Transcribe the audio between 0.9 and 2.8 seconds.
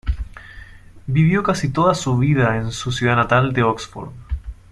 Vivió casi toda su vida en